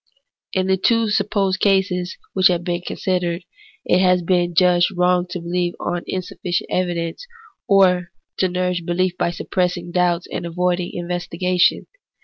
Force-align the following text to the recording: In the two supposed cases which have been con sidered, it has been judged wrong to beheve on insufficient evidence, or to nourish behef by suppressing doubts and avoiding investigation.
In 0.53 0.65
the 0.65 0.77
two 0.77 1.09
supposed 1.11 1.59
cases 1.59 2.17
which 2.33 2.47
have 2.47 2.63
been 2.63 2.81
con 2.87 2.97
sidered, 2.97 3.43
it 3.85 3.99
has 3.99 4.23
been 4.23 4.55
judged 4.55 4.89
wrong 4.97 5.27
to 5.29 5.37
beheve 5.39 5.73
on 5.79 6.01
insufficient 6.07 6.71
evidence, 6.71 7.27
or 7.67 8.09
to 8.37 8.49
nourish 8.49 8.81
behef 8.81 9.15
by 9.17 9.29
suppressing 9.29 9.91
doubts 9.91 10.25
and 10.31 10.43
avoiding 10.47 10.91
investigation. 10.91 11.85